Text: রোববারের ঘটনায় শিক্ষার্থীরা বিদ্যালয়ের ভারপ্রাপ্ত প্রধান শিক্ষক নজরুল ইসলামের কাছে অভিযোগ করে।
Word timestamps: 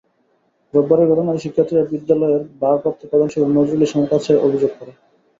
রোববারের 0.73 1.09
ঘটনায় 1.11 1.41
শিক্ষার্থীরা 1.43 1.83
বিদ্যালয়ের 1.91 2.43
ভারপ্রাপ্ত 2.61 3.01
প্রধান 3.09 3.27
শিক্ষক 3.29 3.51
নজরুল 3.57 3.81
ইসলামের 3.85 4.11
কাছে 4.13 4.31
অভিযোগ 4.47 4.71
করে। 4.79 4.91